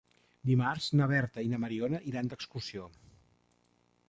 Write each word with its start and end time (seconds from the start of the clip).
Dimarts 0.51 0.87
na 1.01 1.07
Berta 1.11 1.43
i 1.49 1.51
na 1.51 1.59
Mariona 1.67 2.01
iran 2.13 2.33
d'excursió. 2.33 2.89